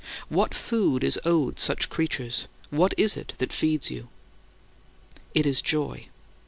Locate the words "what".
0.29-0.55, 2.71-2.95